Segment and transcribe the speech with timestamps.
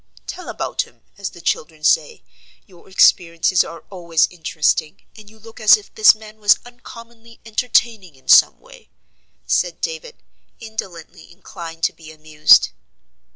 [0.25, 2.23] "Tell about him, as the children say:
[2.65, 8.15] your experiences are always interesting, and you look as if this man was uncommonly entertaining
[8.15, 8.89] in some way,"
[9.45, 10.23] said David,
[10.59, 12.69] indolently inclined to be amused.